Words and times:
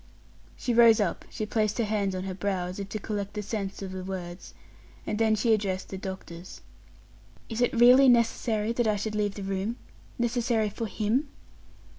She 0.57 0.73
rose 0.73 0.99
up; 0.99 1.25
she 1.29 1.45
placed 1.45 1.77
her 1.77 1.83
hands 1.83 2.15
on 2.15 2.23
her 2.23 2.33
brow, 2.33 2.65
as 2.65 2.79
if 2.79 2.89
to 2.89 2.97
collect 2.97 3.35
the 3.35 3.43
sense 3.43 3.83
of 3.83 3.91
the 3.91 4.03
words, 4.03 4.55
and 5.05 5.19
then 5.19 5.35
she 5.35 5.53
addressed 5.53 5.89
the 5.89 5.97
doctors, 5.99 6.61
"Is 7.49 7.61
it 7.61 7.71
really 7.79 8.09
necessary 8.09 8.71
that 8.71 8.87
I 8.87 8.95
should 8.95 9.13
leave 9.13 9.35
the 9.35 9.43
room 9.43 9.75
necessary 10.17 10.69
for 10.71 10.87
him?" 10.87 11.29